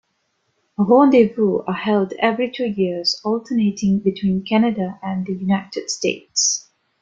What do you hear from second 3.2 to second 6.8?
alternating between Canada and the United States.